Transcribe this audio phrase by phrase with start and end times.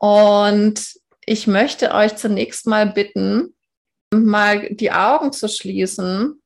[0.00, 0.94] Und
[1.26, 3.54] ich möchte euch zunächst mal bitten,
[4.10, 6.40] mal die Augen zu schließen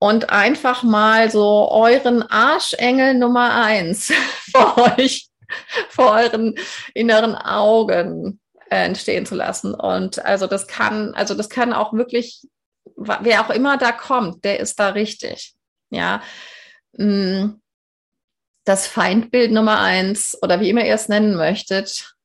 [0.00, 4.12] und einfach mal so euren Arschengel Nummer eins
[4.50, 5.28] vor euch,
[5.88, 6.56] vor euren
[6.94, 8.40] inneren Augen
[8.70, 9.72] entstehen zu lassen.
[9.72, 12.42] Und also das kann, also das kann auch wirklich,
[12.96, 15.54] wer auch immer da kommt, der ist da richtig.
[15.90, 16.22] Ja.
[16.92, 17.60] Mm,
[18.64, 22.15] das Feindbild Nummer eins oder wie immer ihr es nennen möchtet.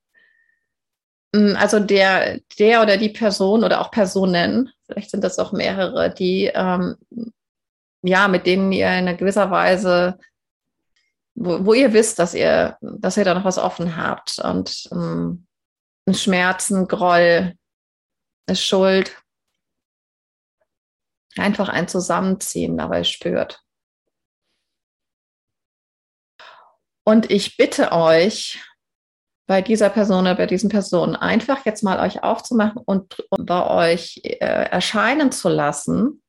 [1.33, 6.13] Mm, also der, der oder die Person oder auch Personen, vielleicht sind das auch mehrere,
[6.13, 6.97] die ähm,
[8.03, 10.17] ja, mit denen ihr in gewisser Weise,
[11.35, 15.47] wo, wo, ihr wisst, dass ihr, dass ihr da noch was offen habt und ähm,
[16.11, 17.55] Schmerzen, Groll,
[18.51, 19.15] Schuld,
[21.37, 23.63] einfach ein Zusammenziehen dabei spürt.
[27.03, 28.59] Und ich bitte euch,
[29.51, 33.91] bei dieser Person oder bei diesen Personen einfach jetzt mal euch aufzumachen und, und bei
[33.91, 36.23] euch äh, erscheinen zu lassen,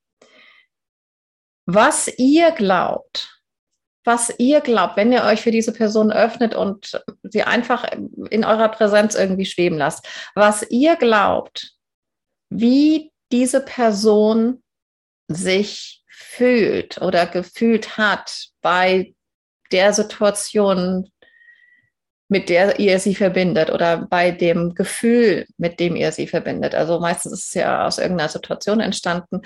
[1.64, 3.40] was ihr glaubt,
[4.04, 7.84] was ihr glaubt, wenn ihr euch für diese Person öffnet und sie einfach
[8.30, 11.76] in eurer Präsenz irgendwie schweben lasst, was ihr glaubt,
[12.50, 14.64] wie diese Person
[15.28, 19.14] sich fühlt oder gefühlt hat bei
[19.70, 21.08] der Situation,
[22.32, 26.74] mit der ihr sie verbindet oder bei dem Gefühl, mit dem ihr sie verbindet.
[26.74, 29.42] Also meistens ist es ja aus irgendeiner Situation entstanden.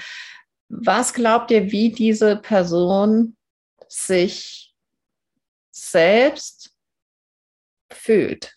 [0.69, 3.37] Was glaubt ihr, wie diese Person
[3.89, 4.73] sich
[5.73, 6.77] selbst
[7.92, 8.57] fühlt?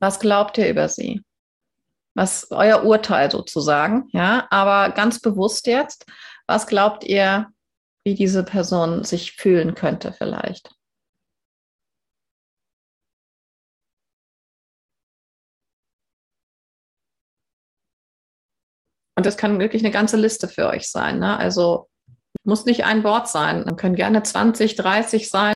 [0.00, 1.22] Was glaubt ihr über sie?
[2.14, 6.04] Was euer Urteil sozusagen, ja, aber ganz bewusst jetzt,
[6.46, 7.50] was glaubt ihr,
[8.04, 10.74] wie diese Person sich fühlen könnte vielleicht?
[19.16, 21.18] Und das kann wirklich eine ganze Liste für euch sein.
[21.18, 21.36] Ne?
[21.36, 21.88] Also
[22.44, 25.54] muss nicht ein Wort sein, dann können gerne 20, 30 sein.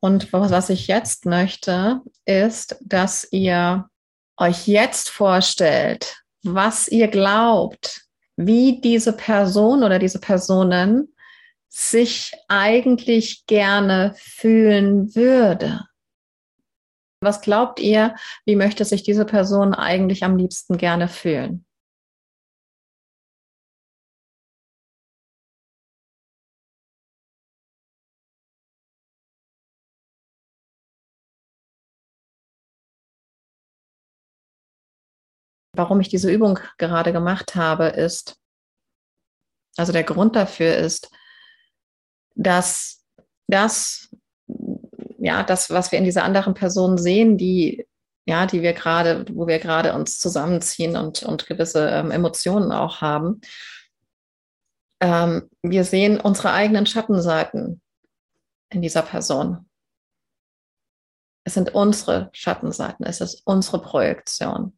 [0.00, 3.88] Und was ich jetzt möchte, ist, dass ihr
[4.36, 8.02] euch jetzt vorstellt, was ihr glaubt,
[8.36, 11.14] wie diese Person oder diese Personen
[11.68, 15.84] sich eigentlich gerne fühlen würde.
[17.20, 21.66] Was glaubt ihr, wie möchte sich diese Person eigentlich am liebsten gerne fühlen?
[35.76, 38.38] warum ich diese Übung gerade gemacht habe, ist,
[39.76, 41.10] also der Grund dafür ist,
[42.36, 43.04] dass
[43.48, 44.14] das,
[45.18, 47.86] ja, das, was wir in dieser anderen Person sehen, die,
[48.26, 53.00] ja, die wir gerade, wo wir gerade uns zusammenziehen und, und gewisse ähm, Emotionen auch
[53.00, 53.40] haben,
[55.00, 57.80] ähm, wir sehen unsere eigenen Schattenseiten
[58.70, 59.68] in dieser Person.
[61.44, 64.76] Es sind unsere Schattenseiten, es ist unsere Projektion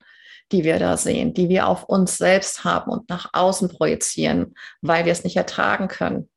[0.53, 5.05] die wir da sehen, die wir auf uns selbst haben und nach außen projizieren, weil
[5.05, 6.29] wir es nicht ertragen können,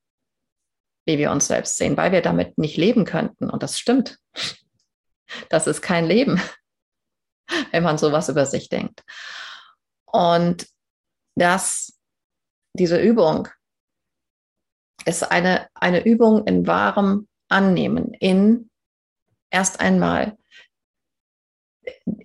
[1.05, 3.49] wie wir uns selbst sehen, weil wir damit nicht leben könnten.
[3.49, 4.19] Und das stimmt.
[5.49, 6.41] Das ist kein Leben,
[7.71, 9.03] wenn man sowas über sich denkt.
[10.05, 10.67] Und
[11.35, 11.97] das,
[12.73, 13.47] diese Übung
[15.05, 18.69] ist eine, eine Übung in wahrem Annehmen, in
[19.49, 20.37] erst einmal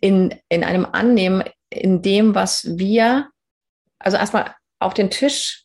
[0.00, 3.30] in, in einem Annehmen in dem, was wir,
[3.98, 5.64] also erstmal auf den Tisch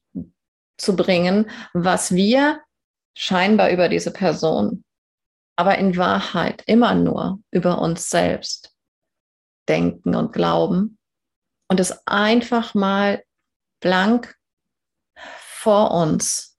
[0.78, 2.62] zu bringen, was wir
[3.16, 4.84] scheinbar über diese Person,
[5.56, 8.75] aber in Wahrheit immer nur über uns selbst
[9.68, 10.98] denken und glauben
[11.69, 13.24] und es einfach mal
[13.81, 14.38] blank
[15.16, 16.58] vor uns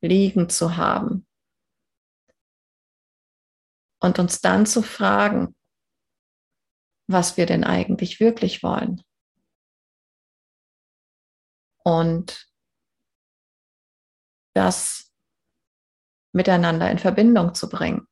[0.00, 1.26] liegen zu haben
[4.00, 5.56] und uns dann zu fragen,
[7.08, 9.02] was wir denn eigentlich wirklich wollen.
[11.84, 12.48] Und
[14.54, 15.05] das
[16.36, 18.06] miteinander in Verbindung zu bringen,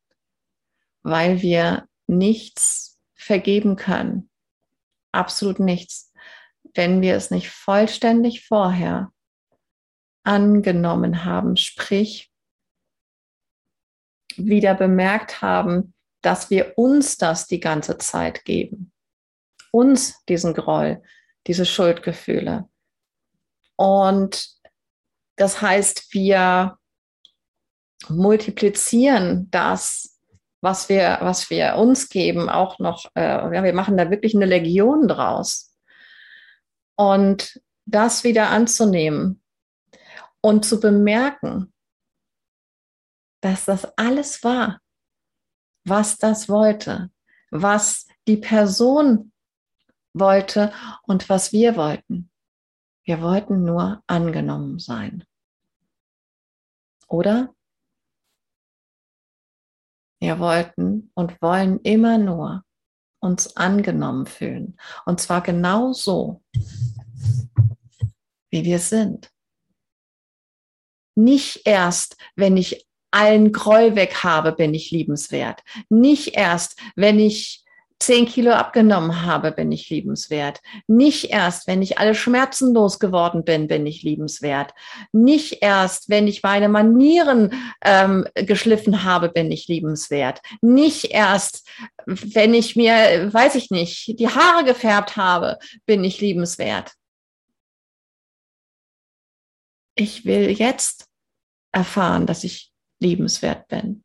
[1.03, 4.31] weil wir nichts vergeben können,
[5.13, 6.11] absolut nichts,
[6.75, 9.13] wenn wir es nicht vollständig vorher
[10.25, 12.33] angenommen haben, sprich
[14.37, 18.91] wieder bemerkt haben, dass wir uns das die ganze Zeit geben.
[19.71, 21.03] Uns diesen Groll,
[21.47, 22.69] diese Schuldgefühle.
[23.77, 24.49] Und
[25.37, 26.79] das heißt, wir
[28.09, 30.21] multiplizieren das,
[30.61, 34.47] was wir, was wir uns geben, auch noch, äh, ja, wir machen da wirklich eine
[34.47, 35.77] Legion draus.
[36.97, 39.43] Und das wieder anzunehmen
[40.41, 41.73] und zu bemerken,
[43.41, 44.81] dass das alles war,
[45.85, 47.11] was das wollte,
[47.51, 49.33] was die Person
[50.15, 52.31] wollte und was wir wollten.
[53.05, 55.25] Wir wollten nur angenommen sein.
[57.07, 57.55] Oder?
[60.25, 62.65] Wir wollten und wollen immer nur
[63.21, 64.81] uns angenommen fühlen.
[65.05, 66.43] Und zwar genau so,
[68.51, 69.31] wie wir sind.
[71.15, 75.63] Nicht erst, wenn ich allen Groll weg habe, bin ich liebenswert.
[75.91, 77.63] Nicht erst, wenn ich
[78.05, 80.61] zehn Kilo abgenommen habe, bin ich liebenswert.
[80.87, 84.73] Nicht erst, wenn ich alle Schmerzen losgeworden bin, bin ich liebenswert.
[85.13, 87.53] Nicht erst, wenn ich meine Manieren
[87.85, 90.41] ähm, geschliffen habe, bin ich liebenswert.
[90.61, 91.69] Nicht erst,
[92.07, 96.93] wenn ich mir, weiß ich nicht, die Haare gefärbt habe, bin ich liebenswert.
[99.97, 101.07] Ich will jetzt
[101.73, 104.05] erfahren, dass ich liebenswert bin.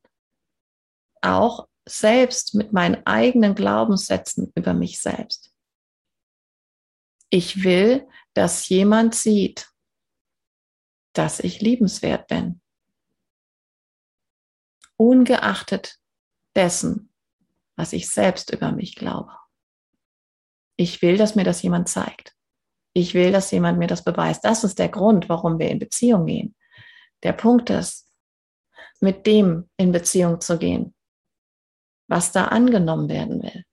[1.22, 5.54] Auch selbst mit meinen eigenen Glaubenssätzen über mich selbst.
[7.30, 9.70] Ich will, dass jemand sieht,
[11.14, 12.62] dass ich liebenswert bin.
[14.98, 16.00] Ungeachtet
[16.56, 17.14] dessen,
[17.76, 19.32] was ich selbst über mich glaube.
[20.76, 22.36] Ich will, dass mir das jemand zeigt.
[22.94, 24.44] Ich will, dass jemand mir das beweist.
[24.44, 26.56] Das ist der Grund, warum wir in Beziehung gehen.
[27.24, 28.10] Der Punkt ist,
[29.02, 30.94] mit dem in Beziehung zu gehen,
[32.10, 33.64] was da angenommen werden will.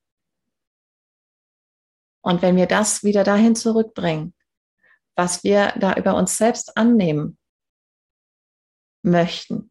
[2.22, 4.34] Und wenn wir das wieder dahin zurückbringen,
[5.14, 7.38] was wir da über uns selbst annehmen
[9.02, 9.70] möchten.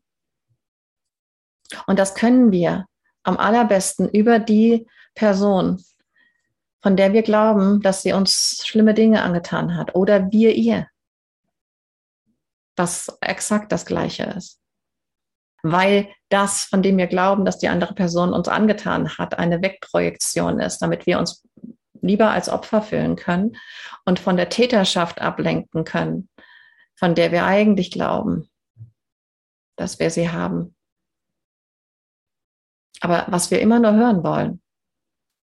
[1.86, 2.86] Und das können wir
[3.24, 5.84] am allerbesten über die Person,
[6.82, 10.88] von der wir glauben, dass sie uns schlimme Dinge angetan hat oder wir ihr,
[12.76, 14.62] was exakt das gleiche ist
[15.72, 20.60] weil das, von dem wir glauben, dass die andere Person uns angetan hat, eine Wegprojektion
[20.60, 21.44] ist, damit wir uns
[22.02, 23.58] lieber als Opfer fühlen können
[24.06, 26.30] und von der Täterschaft ablenken können,
[26.96, 28.50] von der wir eigentlich glauben,
[29.76, 30.76] dass wir sie haben.
[33.02, 34.62] Aber was wir immer nur hören wollen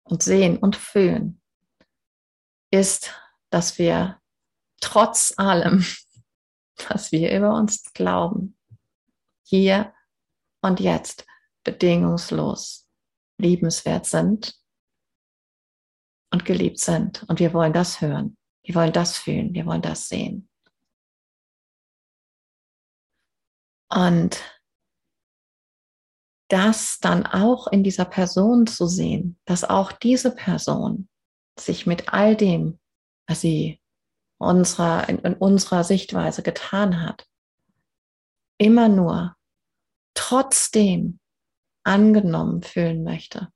[0.04, 1.40] und sehen und fühlen,
[2.70, 3.14] ist,
[3.50, 4.20] dass wir
[4.80, 5.84] trotz allem,
[6.88, 8.56] was wir über uns glauben,
[9.42, 9.92] hier
[10.62, 11.26] und jetzt
[11.64, 12.86] bedingungslos
[13.38, 14.54] liebenswert sind
[16.30, 17.24] und geliebt sind.
[17.28, 20.48] Und wir wollen das hören, wir wollen das fühlen, wir wollen das sehen.
[23.88, 24.40] Und
[26.48, 31.08] das dann auch in dieser Person zu sehen, dass auch diese Person
[31.58, 32.78] sich mit all dem,
[33.26, 33.80] was sie
[34.38, 37.26] unserer, in, in unserer Sichtweise getan hat,
[38.58, 39.36] immer nur
[40.14, 41.20] trotzdem
[41.84, 43.52] angenommen fühlen möchte.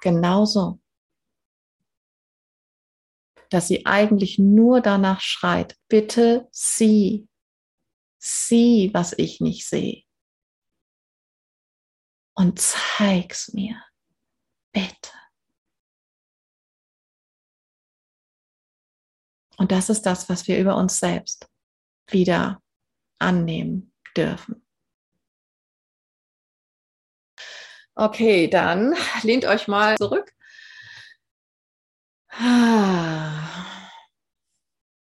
[0.00, 0.80] Genauso,
[3.50, 7.28] dass sie eigentlich nur danach schreit, bitte sieh,
[8.18, 10.04] sieh, was ich nicht sehe.
[12.34, 13.82] Und zeig's mir,
[14.72, 15.10] bitte.
[19.58, 21.50] Und das ist das, was wir über uns selbst
[22.06, 22.62] wieder
[23.18, 24.62] annehmen dürfen.
[27.94, 30.32] Okay, dann lehnt euch mal zurück.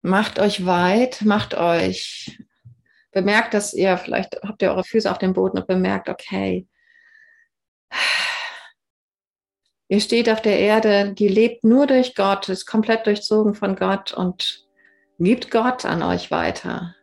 [0.02, 2.40] Macht euch weit, macht euch,
[3.12, 6.68] bemerkt, dass ihr, vielleicht habt ihr eure Füße auf dem Boden und bemerkt, okay,
[9.90, 14.14] ihr steht auf der Erde, die lebt nur durch Gott, ist komplett durchzogen von Gott
[14.14, 14.66] und
[15.20, 16.96] gibt Gott an euch weiter.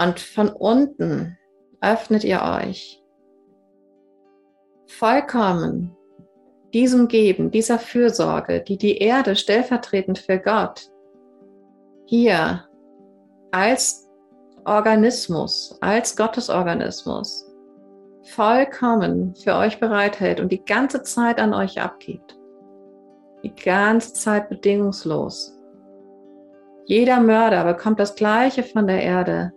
[0.00, 1.36] Und von unten
[1.82, 3.02] öffnet ihr euch
[4.86, 5.94] vollkommen
[6.72, 10.90] diesem Geben, dieser Fürsorge, die die Erde stellvertretend für Gott
[12.06, 12.64] hier
[13.50, 14.08] als
[14.64, 17.46] Organismus, als Gottesorganismus
[18.22, 22.38] vollkommen für euch bereithält und die ganze Zeit an euch abgibt.
[23.42, 25.58] Die ganze Zeit bedingungslos.
[26.86, 29.52] Jeder Mörder bekommt das Gleiche von der Erde,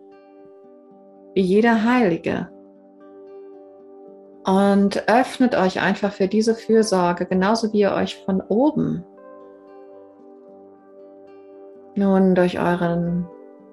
[1.34, 2.50] wie jeder Heilige.
[4.46, 9.04] Und öffnet euch einfach für diese Fürsorge, genauso wie ihr euch von oben
[11.96, 13.28] nun durch euren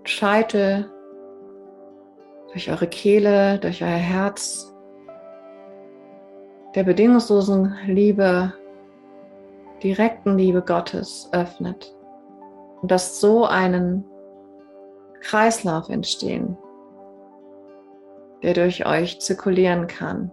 [0.05, 0.91] Scheitel
[2.53, 4.75] durch eure Kehle, durch euer Herz,
[6.75, 8.53] der bedingungslosen Liebe,
[9.83, 11.95] direkten Liebe Gottes öffnet
[12.83, 14.05] und dass so einen
[15.21, 16.57] Kreislauf entstehen,
[18.43, 20.33] der durch euch zirkulieren kann.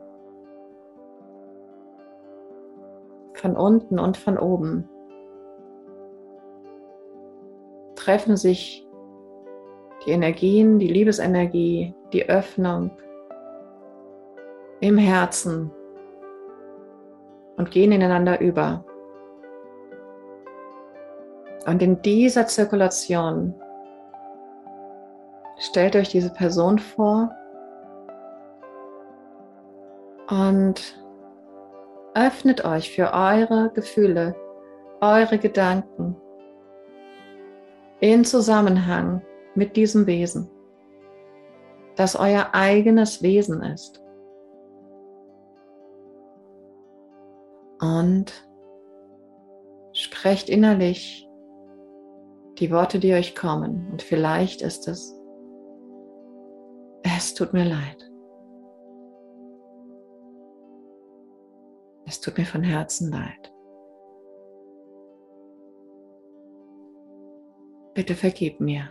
[3.33, 4.89] Von unten und von oben
[7.95, 8.87] treffen sich
[10.05, 12.91] die Energien, die Liebesenergie, die Öffnung
[14.79, 15.71] im Herzen
[17.57, 18.85] und gehen ineinander über.
[21.65, 23.53] Und in dieser Zirkulation
[25.57, 27.31] stellt euch diese Person vor
[30.29, 31.01] und
[32.13, 34.36] öffnet euch für eure Gefühle,
[35.01, 36.15] eure Gedanken
[38.00, 39.22] in Zusammenhang
[39.55, 40.50] mit diesem Wesen,
[41.96, 44.03] das euer eigenes Wesen ist.
[47.79, 48.48] Und
[49.93, 51.27] sprecht innerlich
[52.60, 53.88] die Worte, die euch kommen.
[53.91, 55.13] Und vielleicht ist es,
[57.03, 58.06] es tut mir leid.
[62.07, 63.53] Es tut mir von Herzen leid.
[67.93, 68.89] Bitte vergib mir.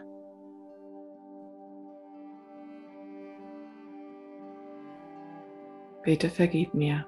[6.02, 7.06] Bitte vergib mir.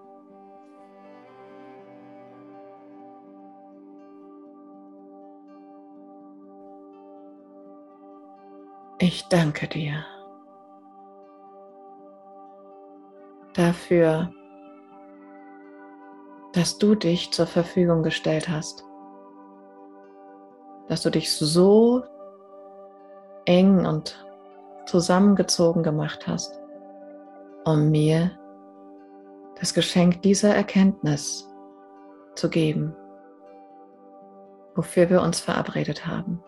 [8.98, 10.04] Ich danke dir
[13.52, 14.32] dafür,
[16.58, 18.84] dass du dich zur Verfügung gestellt hast,
[20.88, 22.02] dass du dich so
[23.44, 24.26] eng und
[24.84, 26.60] zusammengezogen gemacht hast,
[27.64, 28.32] um mir
[29.60, 31.48] das Geschenk dieser Erkenntnis
[32.34, 32.92] zu geben,
[34.74, 36.42] wofür wir uns verabredet haben.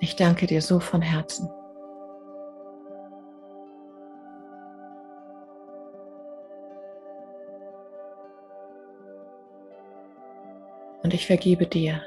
[0.00, 1.48] Ich danke dir so von Herzen.
[11.10, 12.00] Und ich vergebe dir.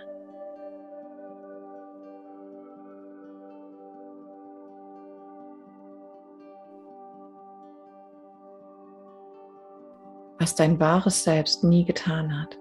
[10.40, 12.58] was dein wahres Selbst nie getan hat.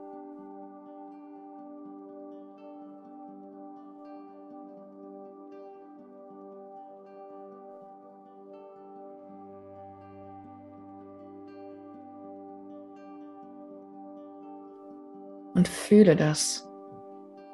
[15.63, 16.69] Und fühle das.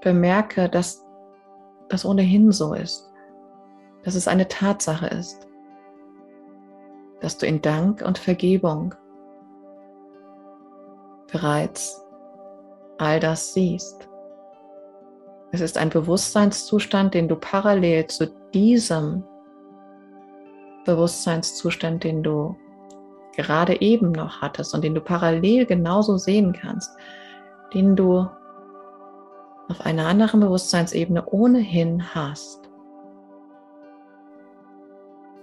[0.00, 1.04] Bemerke, dass
[1.90, 3.12] das ohnehin so ist,
[4.02, 5.46] dass es eine Tatsache ist,
[7.20, 8.94] dass du in Dank und Vergebung
[11.30, 12.02] bereits
[12.96, 14.08] all das siehst.
[15.52, 19.22] Es ist ein Bewusstseinszustand, den du parallel zu diesem
[20.86, 22.56] Bewusstseinszustand, den du
[23.36, 26.90] gerade eben noch hattest und den du parallel genauso sehen kannst,
[27.75, 28.28] den du
[29.68, 32.70] auf einer anderen Bewusstseinsebene ohnehin hast.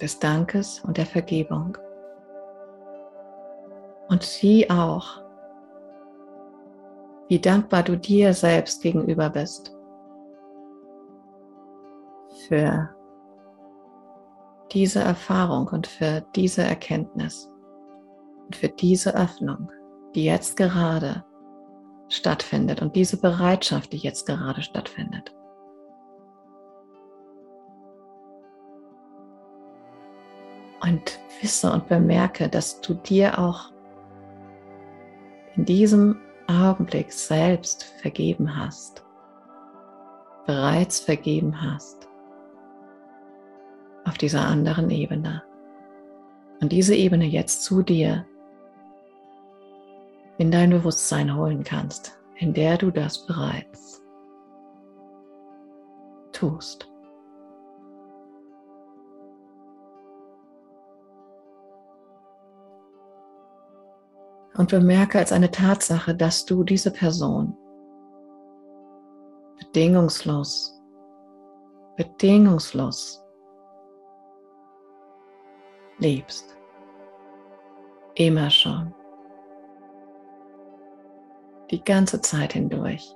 [0.01, 1.77] Des Dankes und der Vergebung.
[4.09, 5.21] Und sieh auch,
[7.27, 9.75] wie dankbar du dir selbst gegenüber bist
[12.47, 12.89] für
[14.71, 17.51] diese Erfahrung und für diese Erkenntnis
[18.45, 19.71] und für diese Öffnung,
[20.13, 21.23] die jetzt gerade
[22.09, 25.33] stattfindet und diese Bereitschaft, die jetzt gerade stattfindet.
[30.81, 33.71] Und wisse und bemerke, dass du dir auch
[35.55, 39.03] in diesem Augenblick selbst vergeben hast,
[40.45, 42.07] bereits vergeben hast,
[44.05, 45.43] auf dieser anderen Ebene.
[46.61, 48.25] Und diese Ebene jetzt zu dir
[50.37, 54.03] in dein Bewusstsein holen kannst, in der du das bereits
[56.31, 56.89] tust.
[64.57, 67.55] und bemerke als eine Tatsache, dass du diese Person
[69.57, 70.81] bedingungslos,
[71.97, 73.23] bedingungslos
[75.99, 76.57] liebst.
[78.15, 78.93] Immer schon
[81.71, 83.15] die ganze Zeit hindurch.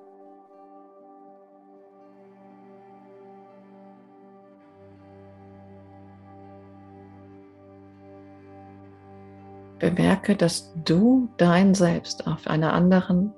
[9.80, 13.34] Bemerke, dass du dein Selbst auf einer anderen,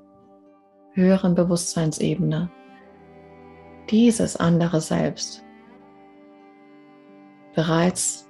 [0.94, 2.50] höheren Bewusstseinsebene,
[3.90, 5.46] dieses andere Selbst,
[7.54, 8.28] bereits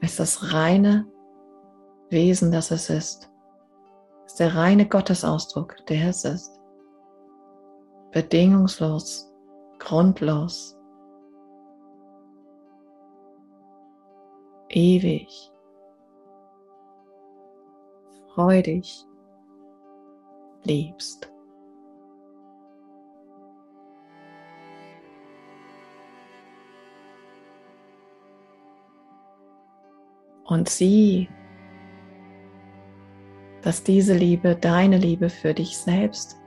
[0.00, 1.06] als das reine
[2.10, 3.33] Wesen, das es ist,
[4.26, 6.60] ist der reine Gottesausdruck, der es ist.
[8.12, 9.32] Bedingungslos,
[9.78, 10.78] grundlos,
[14.68, 15.52] ewig,
[18.34, 19.06] freudig
[20.64, 21.30] liebst.
[30.46, 31.28] Und sieh,
[33.64, 36.38] dass diese Liebe deine Liebe für dich selbst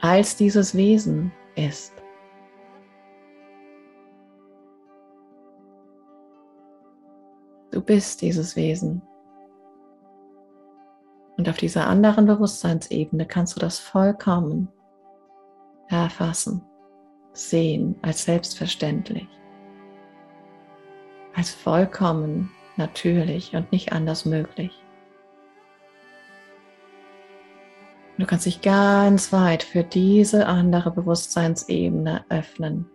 [0.00, 1.92] als dieses Wesen ist.
[7.70, 9.02] Du bist dieses Wesen.
[11.36, 14.68] Und auf dieser anderen Bewusstseinsebene kannst du das vollkommen
[15.88, 16.62] erfassen,
[17.34, 19.28] sehen als selbstverständlich,
[21.34, 24.72] als vollkommen natürlich und nicht anders möglich.
[28.18, 32.86] Du kannst dich ganz weit für diese andere Bewusstseinsebene öffnen.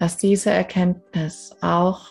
[0.00, 2.10] Lass diese Erkenntnis auch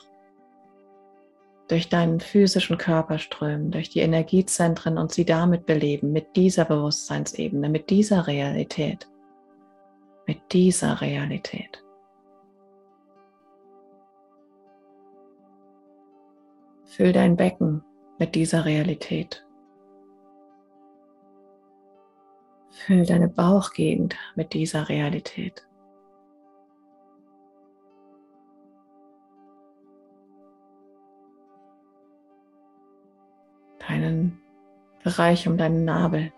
[1.67, 7.67] durch deinen physischen Körper strömen, durch die Energiezentren und sie damit beleben, mit dieser Bewusstseinsebene,
[7.67, 9.09] mit dieser Realität,
[10.27, 11.83] mit dieser Realität.
[16.85, 17.83] Füll dein Becken
[18.17, 19.45] mit dieser Realität.
[22.73, 25.65] Füll deine Bauchgegend mit dieser Realität.
[33.87, 34.41] Deinen
[35.03, 36.33] Bereich um deinen Nabel.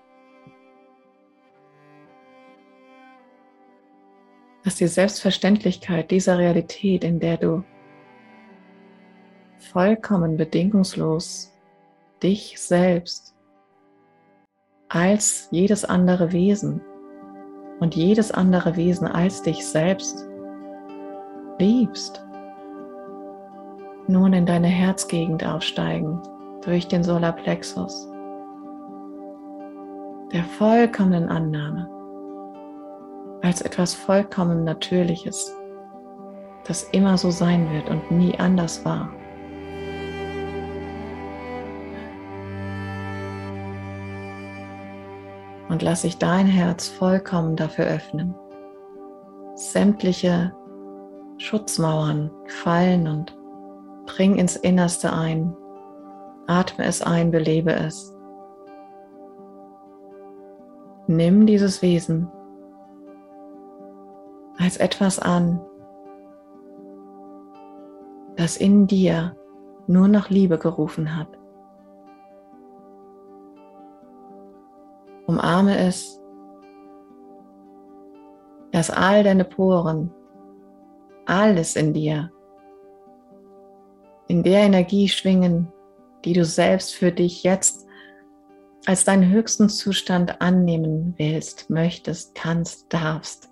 [4.64, 7.64] Lass die Selbstverständlichkeit dieser Realität, in der du
[9.58, 11.54] vollkommen bedingungslos
[12.22, 13.35] dich selbst
[14.96, 16.82] als jedes andere Wesen
[17.82, 20.26] und jedes andere Wesen als dich selbst
[21.60, 22.26] liebst.
[24.08, 26.22] Nun in deine Herzgegend aufsteigen
[26.64, 28.10] durch den Solarplexus
[30.32, 31.90] der vollkommenen Annahme
[33.42, 35.54] als etwas vollkommen Natürliches,
[36.66, 39.10] das immer so sein wird und nie anders war.
[45.76, 48.34] Und lass sich dein Herz vollkommen dafür öffnen.
[49.56, 50.56] Sämtliche
[51.38, 53.38] Schutzmauern fallen und
[54.06, 55.54] bring ins Innerste ein.
[56.48, 58.16] Atme es ein, belebe es.
[61.08, 62.32] Nimm dieses Wesen
[64.58, 65.60] als etwas an,
[68.38, 69.36] das in dir
[69.88, 71.38] nur nach Liebe gerufen hat.
[75.28, 76.20] Umarme es.
[78.72, 80.12] Lass all deine Poren,
[81.26, 82.32] alles in dir,
[84.28, 85.72] in der Energie schwingen,
[86.26, 87.88] die du selbst für dich jetzt
[88.86, 93.50] als deinen höchsten Zustand annehmen willst, möchtest, kannst, darfst.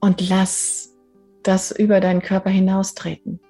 [0.00, 0.94] Und lass
[1.42, 3.40] das über deinen Körper hinaustreten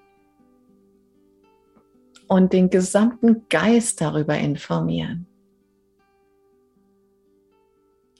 [2.34, 5.28] und den gesamten Geist darüber informieren.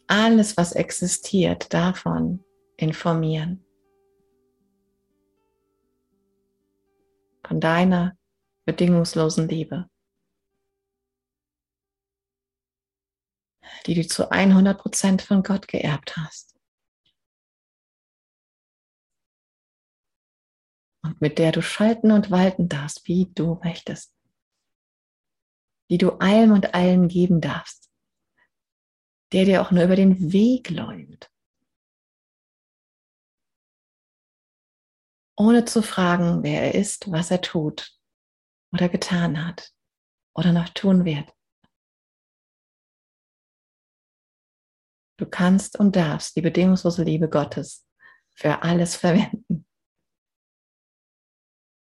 [0.07, 2.45] Alles, was existiert, davon
[2.77, 3.65] informieren.
[7.45, 8.17] Von deiner
[8.65, 9.91] bedingungslosen Liebe,
[13.87, 16.54] die du zu 100 Prozent von Gott geerbt hast.
[21.05, 24.13] Und mit der du schalten und walten darfst, wie du möchtest,
[25.91, 27.91] die du allem und allen geben darfst,
[29.33, 31.31] der dir auch nur über den Weg läuft,
[35.37, 37.93] ohne zu fragen, wer er ist, was er tut
[38.73, 39.73] oder getan hat
[40.35, 41.31] oder noch tun wird.
[45.19, 47.87] Du kannst und darfst die bedingungslose Liebe Gottes
[48.35, 49.44] für alles verwenden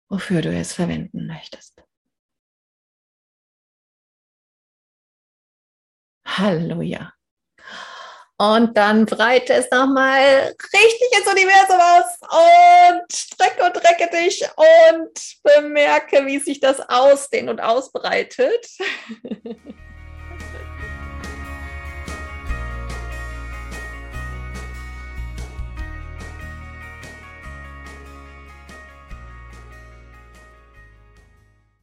[0.10, 1.84] wofür du es verwenden möchtest.
[6.26, 7.14] Halleluja.
[8.40, 15.38] Und dann breite es nochmal richtig ins Universum aus und strecke und recke dich und
[15.44, 18.68] bemerke, wie sich das ausdehnt und ausbreitet.